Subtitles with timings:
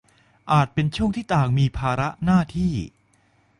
[0.51, 2.73] อาจเป็นช่วงที่ต่างฝ่ายต่างมีภาระหน้าที่